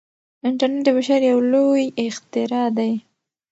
[0.47, 2.93] انټرنیټ د بشر یو لوی اختراع دی.